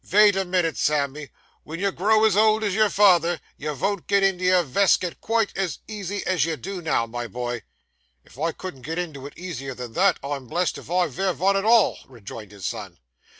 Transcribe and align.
'Vait 0.03 0.35
a 0.35 0.43
minit' 0.43 0.77
Sammy; 0.77 1.29
ven 1.63 1.79
you 1.79 1.91
grow 1.91 2.23
as 2.25 2.35
old 2.35 2.63
as 2.63 2.73
your 2.73 2.89
father, 2.89 3.39
you 3.55 3.71
von't 3.75 4.07
get 4.07 4.23
into 4.23 4.43
your 4.43 4.63
veskit 4.63 5.19
quite 5.21 5.55
as 5.55 5.77
easy 5.87 6.25
as 6.25 6.43
you 6.43 6.57
do 6.57 6.81
now, 6.81 7.05
my 7.05 7.27
boy.' 7.27 7.61
'If 8.25 8.39
I 8.39 8.51
couldn't 8.51 8.81
get 8.81 8.97
into 8.97 9.27
it 9.27 9.37
easier 9.37 9.75
than 9.75 9.93
that, 9.93 10.17
I'm 10.23 10.47
blessed 10.47 10.79
if 10.79 10.89
I'd 10.89 11.11
vear 11.11 11.33
vun 11.33 11.55
at 11.55 11.65
all,' 11.65 11.99
rejoined 12.07 12.51
his 12.51 12.65
son. 12.65 12.97